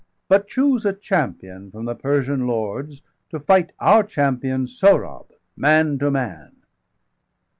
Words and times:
But 0.27 0.47
choose 0.47 0.83
a 0.83 0.93
champion 0.93 1.69
from 1.69 1.85
the 1.85 1.93
Persian 1.93 2.47
lords 2.47 3.03
To 3.29 3.39
fight 3.39 3.71
our 3.79 4.01
champion 4.03 4.65
Sohrab, 4.65 5.27
man 5.55 5.99
to 5.99 6.09
man." 6.09 6.55